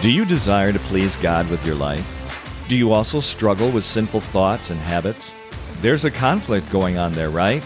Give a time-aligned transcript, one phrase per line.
[0.00, 2.06] Do you desire to please God with your life?
[2.68, 5.32] Do you also struggle with sinful thoughts and habits?
[5.80, 7.64] There's a conflict going on there, right?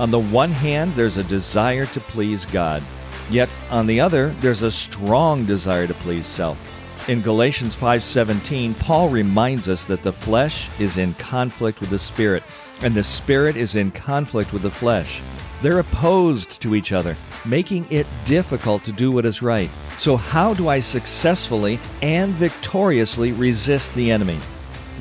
[0.00, 2.82] On the one hand, there's a desire to please God.
[3.30, 6.58] Yet on the other, there's a strong desire to please self.
[7.08, 12.42] In Galatians 5:17, Paul reminds us that the flesh is in conflict with the spirit,
[12.82, 15.22] and the spirit is in conflict with the flesh.
[15.62, 19.70] They're opposed to each other, making it difficult to do what is right.
[19.98, 24.38] So how do I successfully and victoriously resist the enemy?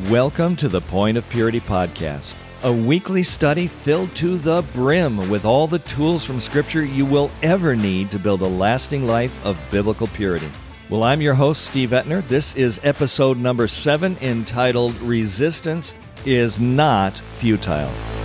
[0.10, 5.46] Welcome to the Point of Purity podcast a weekly study filled to the brim with
[5.46, 9.60] all the tools from Scripture you will ever need to build a lasting life of
[9.72, 10.50] biblical purity.
[10.90, 12.28] Well, I'm your host, Steve Etner.
[12.28, 15.94] This is episode number seven entitled Resistance
[16.26, 18.17] is Not Futile.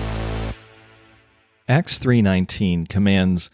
[1.68, 3.50] Acts 3:19 commands,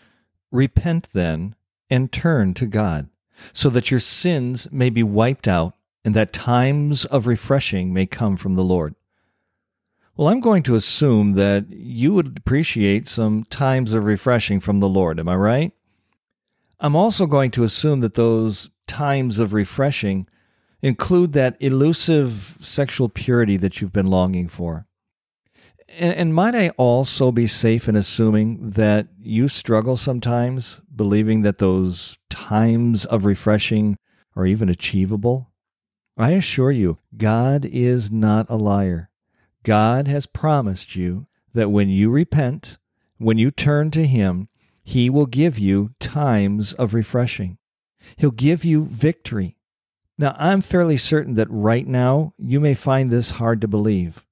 [0.50, 1.54] "Repent then
[1.90, 3.08] and turn to God,
[3.52, 8.36] so that your sins may be wiped out and that times of refreshing may come
[8.36, 8.94] from the Lord."
[10.16, 14.88] Well, I'm going to assume that you would appreciate some times of refreshing from the
[14.88, 15.20] Lord.
[15.20, 15.72] Am I right?
[16.80, 20.26] I'm also going to assume that those times of refreshing
[20.82, 24.87] include that elusive sexual purity that you've been longing for.
[25.88, 31.58] And, and, might I also be safe in assuming that you struggle sometimes believing that
[31.58, 33.96] those times of refreshing
[34.36, 35.50] are even achievable?
[36.16, 39.08] I assure you, God is not a liar.
[39.62, 42.78] God has promised you that when you repent,
[43.18, 44.48] when you turn to Him,
[44.82, 47.58] He will give you times of refreshing.
[48.16, 49.56] He'll give you victory.
[50.16, 54.26] Now, I'm fairly certain that right now you may find this hard to believe,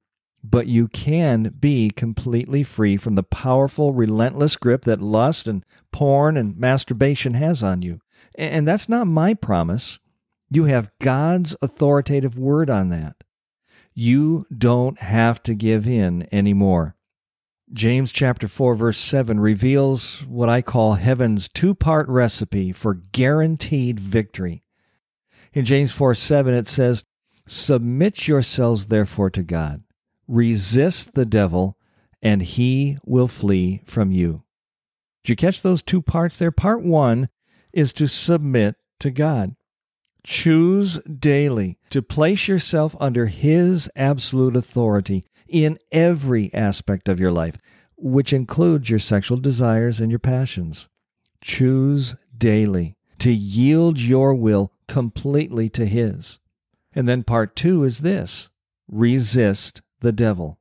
[0.51, 6.37] but you can be completely free from the powerful, relentless grip that lust and porn
[6.37, 8.01] and masturbation has on you.
[8.37, 9.99] And that's not my promise.
[10.51, 13.25] You have God's authoritative word on that.
[13.95, 16.97] You don't have to give in anymore.
[17.73, 24.63] James chapter 4 verse 7 reveals what I call heaven's two-part recipe for guaranteed victory.
[25.53, 27.05] In James 4 7 it says,
[27.47, 29.83] Submit yourselves therefore to God.
[30.29, 31.77] Resist the devil,
[32.23, 34.43] and he will flee from you.
[35.25, 36.53] Did you catch those two parts there?
[36.53, 37.29] Part one
[37.73, 39.57] is to submit to God.
[40.25, 47.57] Choose daily to place yourself under His absolute authority in every aspect of your life,
[47.97, 50.89] which includes your sexual desires and your passions.
[51.41, 56.41] Choose daily to yield your will completely to His.
[56.93, 58.51] And then part two is this
[58.89, 60.59] resist the devil.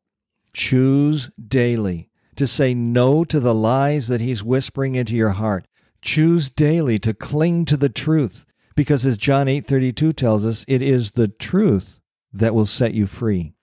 [0.54, 5.68] Choose daily to say no to the lies that he's whispering into your heart.
[6.02, 8.46] Choose daily to cling to the truth
[8.76, 12.00] because as John 8:32 tells us, it is the truth
[12.34, 13.54] that will set you free.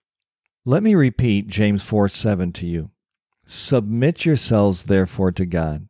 [0.64, 2.90] Let me repeat James 4:7 to you.
[3.44, 5.88] Submit yourselves therefore to God.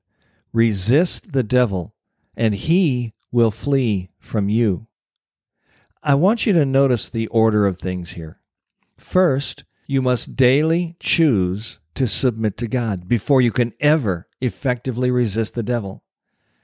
[0.53, 1.95] Resist the devil,
[2.37, 4.87] and he will flee from you.
[6.03, 8.41] I want you to notice the order of things here.
[8.99, 15.53] First, you must daily choose to submit to God before you can ever effectively resist
[15.53, 16.03] the devil.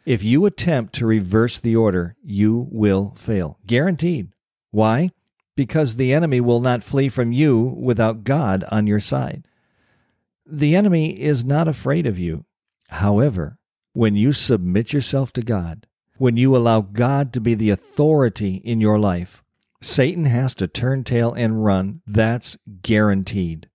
[0.06, 3.58] If you attempt to reverse the order, you will fail.
[3.66, 4.30] Guaranteed.
[4.70, 5.10] Why?
[5.56, 9.46] Because the enemy will not flee from you without God on your side.
[10.46, 12.46] The enemy is not afraid of you.
[12.88, 13.58] However,
[13.92, 18.80] when you submit yourself to God, when you allow God to be the authority in
[18.80, 19.42] your life,
[19.80, 22.02] Satan has to turn tail and run.
[22.06, 23.68] That's guaranteed.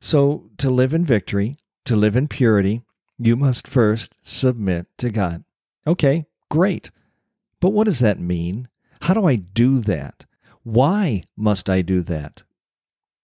[0.00, 2.82] So, to live in victory, to live in purity,
[3.18, 5.44] you must first submit to God.
[5.86, 6.90] Okay, great.
[7.60, 8.68] But what does that mean?
[9.02, 10.24] How do I do that?
[10.62, 12.42] Why must I do that?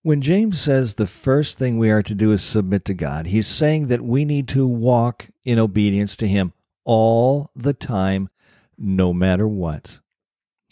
[0.02, 3.46] When James says the first thing we are to do is submit to God, he's
[3.46, 6.54] saying that we need to walk in obedience to Him
[6.84, 8.30] all the time,
[8.78, 9.99] no matter what.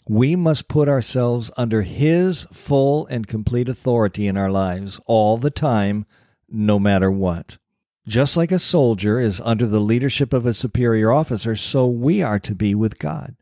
[0.09, 5.51] We must put ourselves under His full and complete authority in our lives all the
[5.51, 6.07] time,
[6.49, 7.59] no matter what.
[8.07, 12.39] Just like a soldier is under the leadership of a superior officer, so we are
[12.39, 13.35] to be with God.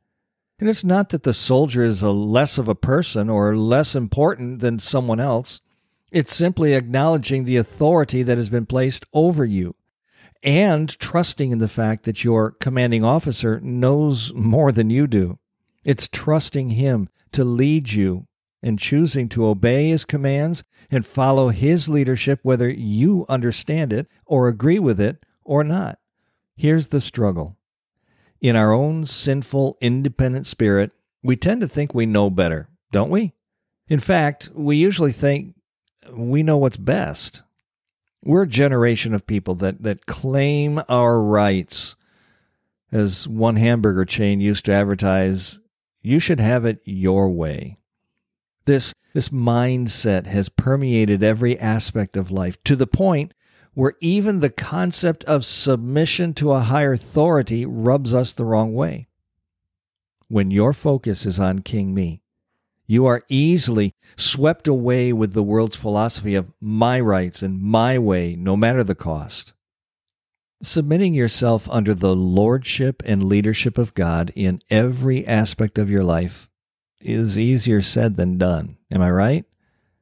[0.60, 4.60] And it's not that the soldier is a less of a person or less important
[4.60, 5.62] than someone else.
[6.12, 9.76] It's simply acknowledging the authority that has been placed over you
[10.44, 15.40] and trusting in the fact that your commanding officer knows more than you do.
[15.88, 18.28] It's trusting him to lead you
[18.62, 24.50] and choosing to obey his commands and follow his leadership, whether you understand it or
[24.50, 25.98] agree with it or not.
[26.58, 27.56] Here's the struggle.
[28.42, 30.92] In our own sinful, independent spirit,
[31.24, 33.34] We tend to think we know better, don't we?
[33.88, 35.56] In fact, we usually think
[36.12, 37.42] we know what's best.
[38.24, 41.96] We're a generation of people that, that claim our rights.
[42.92, 45.60] As one hamburger chain used to advertise,
[46.08, 47.78] you should have it your way.
[48.64, 53.34] This, this mindset has permeated every aspect of life to the point
[53.74, 59.08] where even the concept of submission to a higher authority rubs us the wrong way.
[60.30, 62.22] When your focus is on King Me,
[62.86, 68.36] you are easily swept away with the world's philosophy of my rights and my way,
[68.38, 69.52] no matter the cost.
[70.62, 76.50] Submitting yourself under the lordship and leadership of God in every aspect of your life
[77.00, 78.78] is easier said than done.
[78.92, 79.46] Am I right?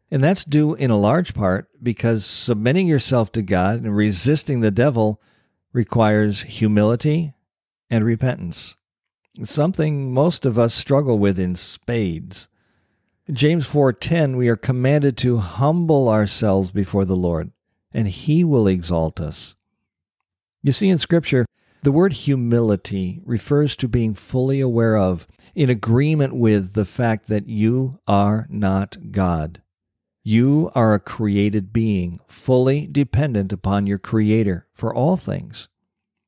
[0.10, 4.72] And that's due in a large part because submitting yourself to God and resisting the
[4.72, 5.22] devil
[5.74, 7.34] requires humility
[7.90, 8.76] and repentance,
[9.44, 12.48] something most of us struggle with in spades.
[13.30, 17.52] James 4:10 we are commanded to humble ourselves before the Lord
[17.94, 19.56] and he will exalt us.
[20.66, 21.46] You see in scripture
[21.84, 27.48] the word humility refers to being fully aware of in agreement with the fact that
[27.48, 29.62] you are not God.
[30.24, 35.70] You are a created being, fully dependent upon your creator for all things.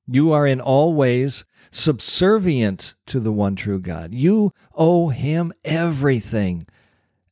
[0.07, 4.13] You are in all ways subservient to the one true God.
[4.13, 6.67] You owe him everything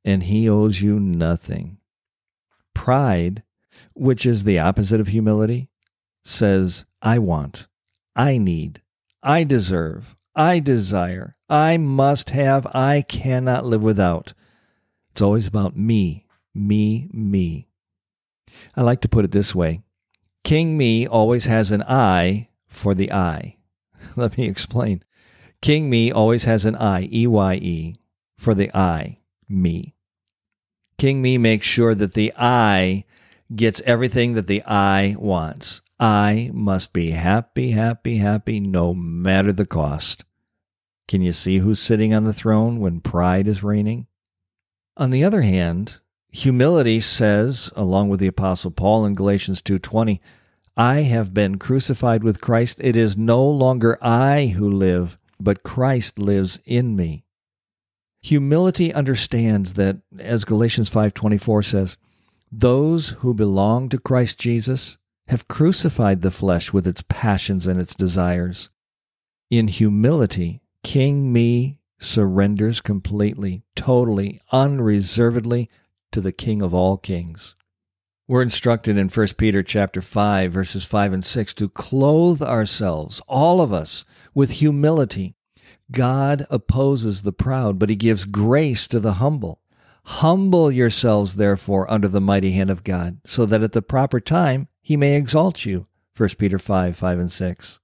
[0.04, 1.78] and he owes you nothing.
[2.74, 3.44] Pride,
[3.94, 5.70] which is the opposite of humility,
[6.24, 7.68] says, I want,
[8.16, 8.82] I need,
[9.22, 14.34] I deserve, I desire, I must have, I cannot live without.
[15.12, 16.26] It's always about me,
[16.56, 17.68] me, me.
[18.76, 19.84] I like to put it this way
[20.44, 23.58] King Me always has an I for the I.
[24.16, 25.04] Let me explain.
[25.62, 27.96] King Me always has an I, E Y E,
[28.36, 29.94] for the I, me.
[30.98, 33.06] King Me makes sure that the I
[33.54, 35.82] gets everything that the I wants.
[36.00, 40.26] I must be happy, happy, happy, no matter the cost.
[41.08, 44.08] Can you see who's sitting on the throne when pride is reigning?
[44.98, 46.00] On the other hand,
[46.32, 50.20] humility says, along with the apostle Paul in Galatians 2:20,
[50.76, 52.80] I have been crucified with Christ.
[52.82, 57.24] It is no longer I who live, but Christ lives in me.
[58.22, 61.98] Humility understands that as Galatians 5:24 says,
[62.52, 64.98] those who belong to Christ Jesus
[65.28, 68.70] have crucified the flesh with its passions and its desires.
[69.50, 75.70] In humility, King Me surrenders completely, totally, unreservedly
[76.12, 77.56] to the King of all kings.
[78.28, 83.62] We're instructed in 1 Peter chapter 5 verses 5 and 6 to clothe ourselves, all
[83.62, 85.36] of us, with humility
[85.92, 89.62] God opposes the proud, but he gives grace to the humble.
[90.06, 94.68] Humble yourselves, therefore, under the mighty hand of God, so that at the proper time
[94.82, 95.88] he may exalt you.
[96.16, 97.80] 1 Peter 5 5 and 6.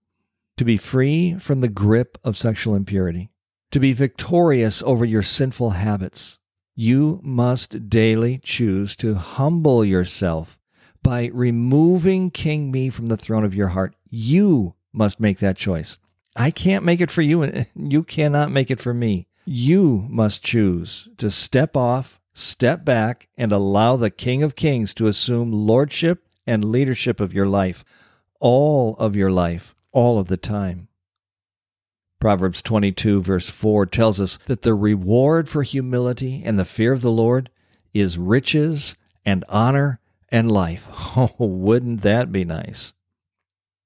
[0.57, 3.31] To be free from the grip of sexual impurity,
[3.71, 6.38] to be victorious over your sinful habits,
[6.75, 10.59] you must daily choose to humble yourself
[11.01, 13.95] by removing King Me from the throne of your heart.
[14.09, 15.98] You must make that choice.
[16.36, 19.27] I can't make it for you, and you cannot make it for me.
[19.45, 25.07] You must choose to step off, step back, and allow the King of Kings to
[25.07, 27.83] assume lordship and leadership of your life,
[28.39, 30.88] all of your life, all of the time.
[32.19, 37.01] Proverbs 22, verse 4 tells us that the reward for humility and the fear of
[37.01, 37.50] the Lord
[37.93, 38.95] is riches
[39.25, 40.88] and honor and life.
[41.17, 42.93] Oh, wouldn't that be nice?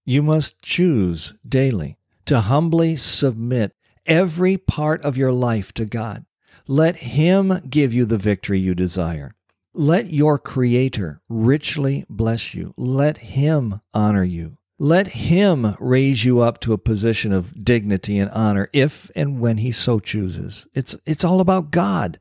[0.05, 3.75] You must choose daily to humbly submit
[4.05, 6.25] every part of your life to God.
[6.67, 9.35] Let Him give you the victory you desire.
[9.74, 12.74] Let your Creator richly bless you.
[12.77, 14.57] Let Him honor you.
[14.79, 19.57] Let Him raise you up to a position of dignity and honor if and when
[19.57, 20.67] He so chooses.
[20.74, 22.19] It's, it's all about God,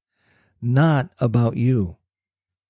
[0.61, 1.97] not about you.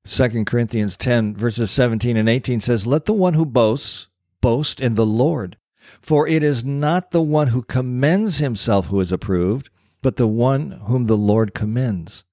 [0.07, 4.09] 2 Corinthians 10, verses 17 and 18 says, Let the one who boasts
[4.43, 5.57] boast in the Lord.
[6.01, 9.71] For it is not the one who commends himself who is approved,
[10.03, 12.25] but the one whom the Lord commends.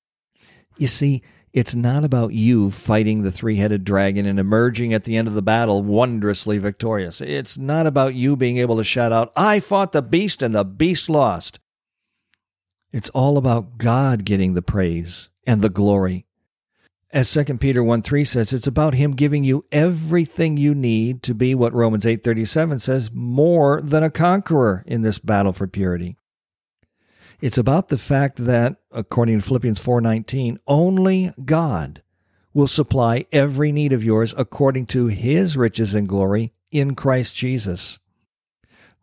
[0.78, 1.22] You see,
[1.54, 5.34] it's not about you fighting the three headed dragon and emerging at the end of
[5.34, 7.20] the battle wondrously victorious.
[7.20, 10.64] It's not about you being able to shout out, I fought the beast and the
[10.64, 11.60] beast lost.
[12.94, 16.26] It's all about God getting the praise and the glory
[17.14, 21.34] as 2 Peter 1 3 says, it's about him giving you everything you need to
[21.34, 26.18] be what Romans 8 37 says, more than a conqueror in this battle for purity.
[27.42, 32.04] It's about the fact that, according to Philippians 4:19, only God
[32.54, 38.00] will supply every need of yours according to his riches and glory in Christ Jesus.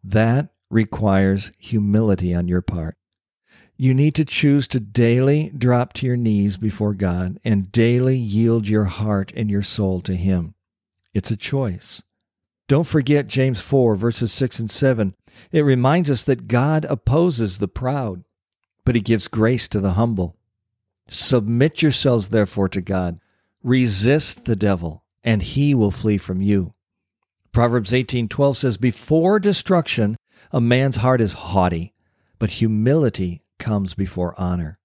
[0.04, 2.97] That requires humility on your part.
[3.80, 8.66] You need to choose to daily drop to your knees before God and daily yield
[8.66, 10.54] your heart and your soul to Him.
[11.14, 12.02] It's a choice.
[12.66, 15.14] Don't forget James 4, verses 6 and 7.
[15.52, 18.24] It reminds us that God opposes the proud,
[18.84, 20.36] but He gives grace to the humble.
[21.08, 23.20] Submit yourselves, therefore, to God.
[23.62, 26.74] Resist the devil, and he will flee from you.
[27.52, 30.16] Proverbs 18:12 says, "Before destruction,
[30.50, 31.94] a man's heart is haughty,
[32.40, 34.78] but humility comes before honor."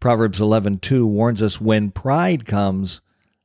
[0.00, 3.00] Proverbs 11:2 warns us, "When pride comes,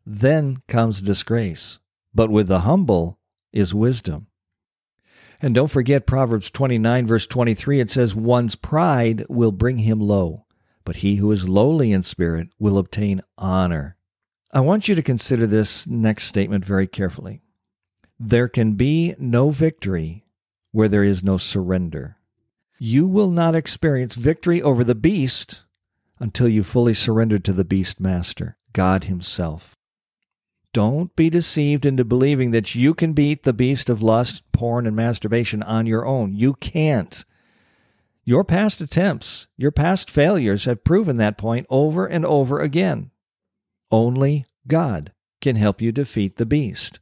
[0.06, 1.80] then comes disgrace,
[2.14, 3.20] but with the humble
[3.54, 4.28] is wisdom."
[5.40, 10.46] And don't forget Proverbs 29 verse 23 it says one's pride will bring him low,
[10.84, 13.98] but he who is lowly in spirit will obtain honor.
[14.52, 17.44] I want you to consider this next statement very carefully.
[18.20, 20.26] There can be no victory
[20.72, 22.18] where there is no surrender.
[22.80, 25.62] You will not experience victory over the beast
[26.20, 29.76] until you fully surrender to the beast master, God Himself.
[30.74, 34.96] Don't be deceived into believing that you can beat the beast of lust, porn, and
[34.96, 36.36] masturbation on your own.
[36.36, 37.26] You can't.
[38.24, 43.10] Your past attempts, your past failures have proven that point over and over again.
[43.90, 47.00] Only God can help you defeat the beast.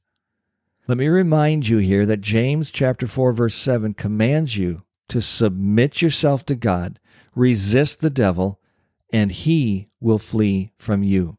[0.87, 6.01] Let me remind you here that James chapter 4 verse 7 commands you to submit
[6.01, 6.99] yourself to God,
[7.35, 8.59] resist the devil,
[9.11, 11.37] and he will flee from you.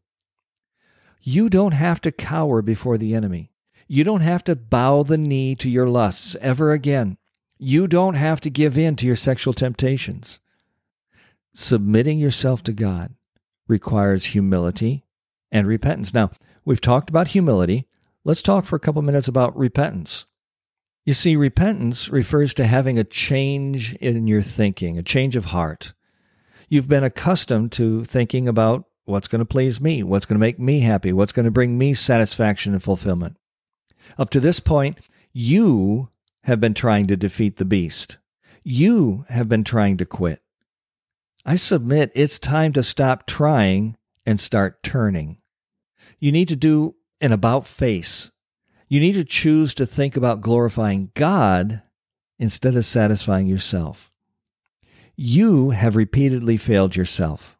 [1.20, 3.50] You don't have to cower before the enemy.
[3.88, 7.18] You don't have to bow the knee to your lusts ever again.
[7.58, 10.40] You don't have to give in to your sexual temptations.
[11.54, 13.14] Submitting yourself to God
[13.66, 15.04] requires humility
[15.50, 16.12] and repentance.
[16.12, 16.30] Now,
[16.64, 17.86] we've talked about humility.
[18.24, 20.26] Let's talk for a couple minutes about repentance.
[21.06, 25.92] You see, repentance refers to having a change in your thinking, a change of heart.
[26.68, 30.58] You've been accustomed to thinking about what's going to please me, what's going to make
[30.58, 33.36] me happy, what's going to bring me satisfaction and fulfillment.
[34.18, 34.98] Up to this point,
[35.32, 36.08] you
[36.42, 38.18] have been trying to defeat the beast.
[38.64, 40.42] You have been trying to quit.
[41.44, 43.96] I submit it's time to stop trying
[44.26, 45.38] and start turning.
[46.18, 48.32] You need to do an about face.
[48.88, 51.82] You need to choose to think about glorifying God
[52.38, 54.12] instead of satisfying yourself.
[55.16, 57.58] You have repeatedly failed yourself.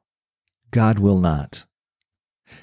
[0.71, 1.65] God will not.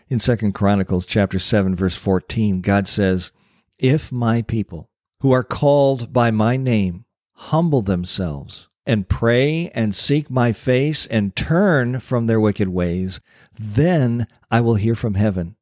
[0.08, 3.34] In 2 Chronicles chapter 7 verse 14, God says,
[3.80, 4.90] "If my people
[5.20, 11.36] who are called by my name humble themselves and pray and seek my face and
[11.36, 13.20] turn from their wicked ways,
[13.60, 15.58] then I will hear from heaven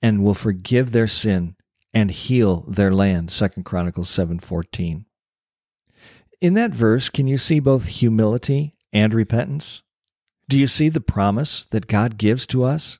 [0.00, 1.56] and will forgive their sin
[1.94, 5.06] and heal their land 2 chronicles 7:14
[6.44, 9.82] in that verse can you see both humility and repentance?
[10.46, 12.98] Do you see the promise that god gives to us?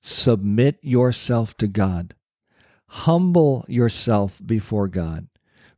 [0.00, 2.14] Submit yourself to god.
[2.88, 5.28] Humble yourself before god.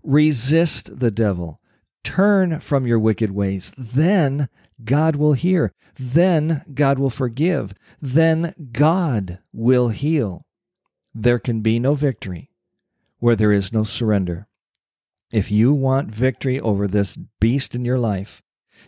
[0.04, 1.60] Resist the devil.
[2.04, 3.74] Turn from your wicked ways.
[3.76, 4.48] Then
[4.84, 5.72] God will hear.
[5.98, 7.74] Then God will forgive.
[8.00, 10.45] Then God will heal.
[11.18, 12.50] There can be no victory
[13.20, 14.48] where there is no surrender.
[15.32, 18.42] If you want victory over this beast in your life,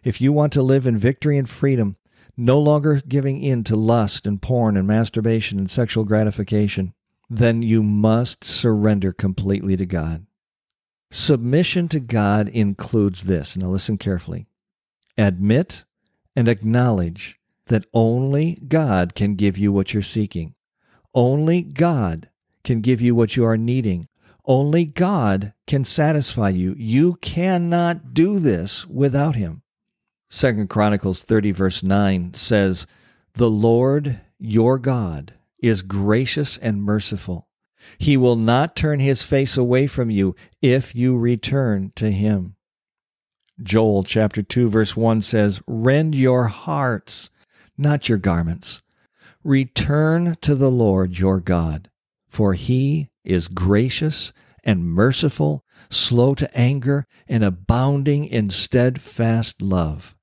[0.04, 1.96] if you want to live in victory and freedom,
[2.36, 6.92] no longer giving in to lust and porn and masturbation and sexual gratification,
[7.30, 10.26] then you must surrender completely to God.
[11.10, 13.56] Submission to God includes this.
[13.56, 14.46] Now, listen carefully
[15.16, 15.86] admit
[16.36, 20.54] and acknowledge that only God can give you what you're seeking.
[21.18, 22.28] Only God
[22.62, 24.06] can give you what you are needing.
[24.44, 26.76] Only God can satisfy you.
[26.78, 29.62] You cannot do this without him.
[30.30, 32.86] Second Chronicles 30 verse 9 says,
[33.34, 37.48] "The Lord your God is gracious and merciful.
[37.98, 42.54] He will not turn his face away from you if you return to him."
[43.60, 47.28] Joel chapter 2 verse 1 says, "Rend your hearts,
[47.76, 48.82] not your garments.
[49.44, 51.90] Return to the Lord your God,
[52.28, 54.32] for he is gracious
[54.64, 60.16] and merciful, slow to anger, and abounding in steadfast love."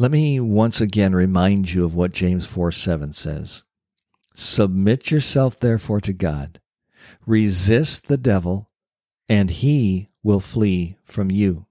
[0.00, 3.64] Let me once again remind you of what James 4 7 says.
[4.32, 6.60] Submit yourself therefore to God.
[7.26, 8.68] Resist the devil,
[9.28, 11.66] and he will flee from you.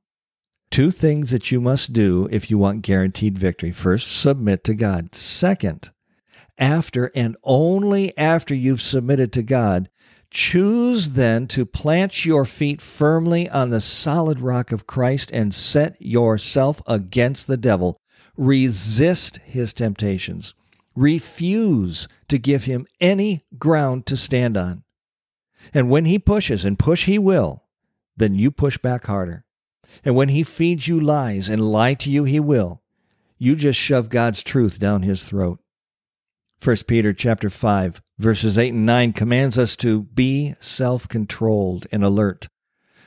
[0.70, 3.72] Two things that you must do if you want guaranteed victory.
[3.72, 5.16] First, submit to God.
[5.16, 5.92] Second,
[6.58, 9.90] after and only after you've submitted to God,
[10.30, 16.02] choose then to plant your feet firmly on the solid rock of Christ and set
[16.02, 18.00] yourself against the devil.
[18.36, 20.54] Resist his temptations.
[20.96, 24.84] Refuse to give him any ground to stand on.
[25.74, 27.64] And when he pushes, and push he will,
[28.16, 29.46] then you push back harder.
[30.04, 32.82] And when he feeds you lies, and lie to you he will,
[33.38, 35.60] you just shove God's truth down his throat.
[36.64, 42.50] 1 Peter chapter 5 verses 8 and 9 commands us to be self-controlled and alert.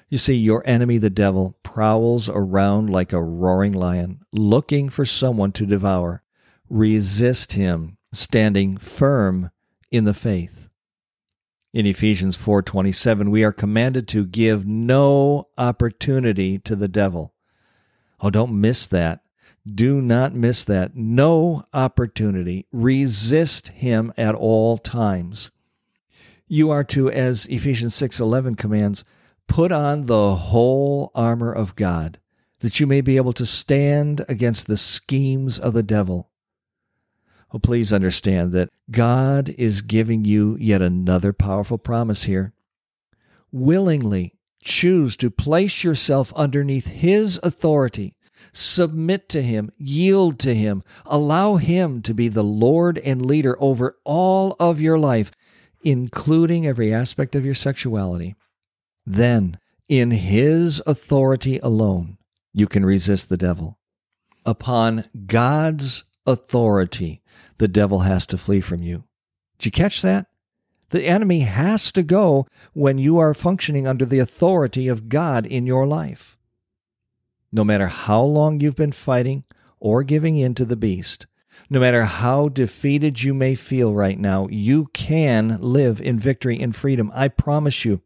[0.09, 5.52] You see your enemy the devil prowls around like a roaring lion looking for someone
[5.52, 6.23] to devour.
[6.69, 9.50] Resist him standing firm
[9.90, 10.69] in the faith.
[11.73, 17.35] In Ephesians 4:27 we are commanded to give no opportunity to the devil.
[18.21, 19.21] Oh don't miss that.
[19.67, 20.97] Do not miss that.
[20.97, 22.67] No opportunity.
[22.73, 25.50] Resist him at all times.
[26.49, 29.05] You are to as Ephesians 6:11 commands,
[29.47, 32.19] put on the whole armor of God,
[32.61, 36.31] that you may be able to stand against the schemes of the devil.
[37.52, 42.52] Oh, please understand that God is giving you yet another powerful promise here.
[43.52, 48.14] Willingly choose to place yourself underneath His authority
[48.52, 53.97] Submit to Him, yield to Him, allow Him to be the Lord and leader over
[54.04, 55.30] all of your life,
[55.82, 58.35] including every aspect of your sexuality.
[59.06, 62.18] Then, in His authority alone,
[62.52, 63.78] you can resist the devil.
[64.44, 67.23] Upon God's authority,
[67.59, 69.04] the devil has to flee from you.
[69.59, 70.26] Did you catch that?
[70.90, 75.66] The enemy has to go when you are functioning under the authority of God in
[75.66, 76.37] your life.
[77.52, 79.44] No matter how long you've been fighting
[79.81, 81.27] or giving in to the beast,
[81.68, 86.74] no matter how defeated you may feel right now, you can live in victory and
[86.74, 87.11] freedom.
[87.14, 88.03] I promise you.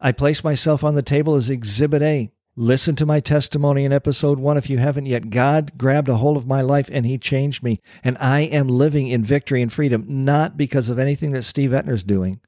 [0.00, 2.30] I place myself on the table as Exhibit A.
[2.56, 5.30] Listen to my testimony in episode one if you haven't yet.
[5.30, 7.80] God grabbed a hold of my life and He changed me.
[8.02, 12.02] And I am living in victory and freedom, not because of anything that Steve Etner's
[12.02, 12.40] doing,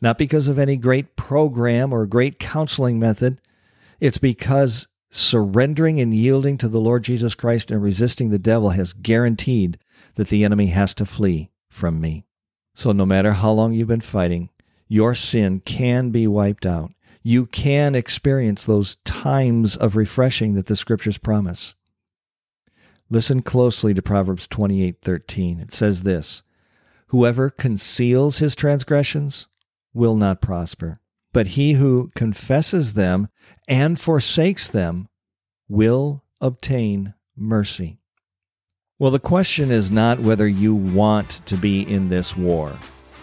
[0.00, 3.42] not because of any great program or great counseling method.
[4.00, 8.92] It's because surrendering and yielding to the Lord Jesus Christ and resisting the devil has
[8.92, 9.78] guaranteed
[10.14, 12.24] that the enemy has to flee from me.
[12.74, 14.50] So, no matter how long you've been fighting,
[14.86, 16.92] your sin can be wiped out.
[17.22, 21.74] You can experience those times of refreshing that the scriptures promise.
[23.10, 25.60] Listen closely to Proverbs 28:13.
[25.60, 26.42] It says this:
[27.08, 29.46] Whoever conceals his transgressions
[29.92, 31.00] will not prosper,
[31.32, 33.28] but he who confesses them
[33.66, 35.08] and forsakes them
[35.68, 37.98] will obtain mercy.
[38.98, 42.76] Well, the question is not whether you want to be in this war.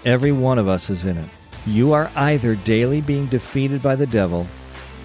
[0.06, 1.30] Every one of us is in it.
[1.66, 4.48] You are either daily being defeated by the devil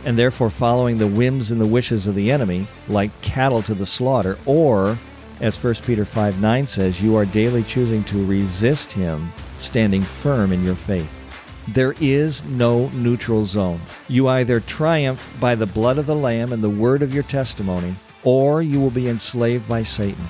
[0.04, 3.86] and therefore following the whims and the wishes of the enemy, like cattle to the
[3.86, 4.98] slaughter, or,
[5.40, 10.52] as 1 Peter 5 9 says, you are daily choosing to resist him, standing firm
[10.52, 11.19] in your faith.
[11.68, 13.80] There is no neutral zone.
[14.08, 17.94] You either triumph by the blood of the Lamb and the word of your testimony,
[18.24, 20.26] or you will be enslaved by Satan.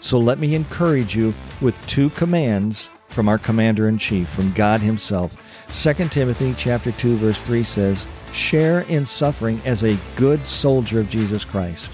[0.00, 4.80] So let me encourage you with two commands from our commander in chief, from God
[4.80, 5.36] himself.
[5.68, 11.08] 2 Timothy chapter 2 verse 3 says, "Share in suffering as a good soldier of
[11.08, 11.92] Jesus Christ."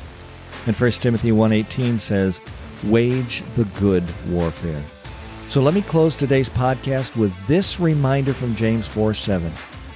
[0.67, 2.41] And 1 Timothy 1:18 says,
[2.85, 4.83] "Wage the good warfare."
[5.49, 9.51] So let me close today's podcast with this reminder from James 4 7.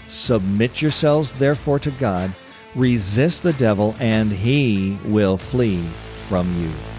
[0.06, 2.32] Submit yourselves therefore to God,
[2.74, 5.82] resist the devil, and he will flee
[6.26, 6.91] from you.